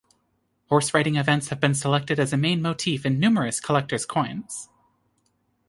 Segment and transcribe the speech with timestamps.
[0.69, 4.67] Horse riding events have been selected as a main motif in numerous collectors' coins.